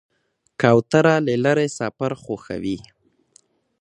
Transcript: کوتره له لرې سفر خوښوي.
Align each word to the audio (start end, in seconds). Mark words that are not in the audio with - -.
کوتره 0.61 1.15
له 1.25 1.35
لرې 1.43 1.67
سفر 1.79 2.11
خوښوي. 2.23 2.77